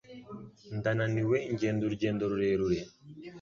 [0.77, 2.79] Ndananiwe ngenda urugendo rurerure.